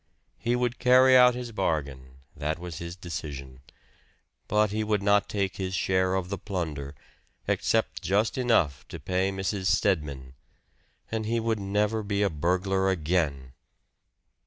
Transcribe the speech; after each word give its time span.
He 0.39 0.55
would 0.55 0.79
carry 0.79 1.15
out 1.15 1.35
his 1.35 1.51
bargain 1.51 2.13
that 2.35 2.57
was 2.57 2.79
his 2.79 2.95
decision. 2.95 3.59
But 4.47 4.71
he 4.71 4.83
would 4.83 5.03
not 5.03 5.29
take 5.29 5.57
his 5.57 5.75
share 5.75 6.15
of 6.15 6.29
the 6.29 6.39
plunder, 6.39 6.95
except 7.47 8.01
just 8.01 8.35
enough 8.35 8.83
to 8.87 8.99
pay 8.99 9.29
Mrs. 9.29 9.67
Stedman. 9.67 10.33
And 11.11 11.27
he 11.27 11.39
would 11.39 11.59
never 11.59 12.01
be 12.01 12.23
a 12.23 12.31
burglar 12.31 12.89
again! 12.89 13.53